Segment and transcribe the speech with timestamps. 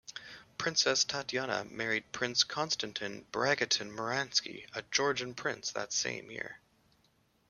[0.57, 6.57] Princess Tatiana married Prince Konstantin Bagration-Muhransky, a Georgian prince, that same year.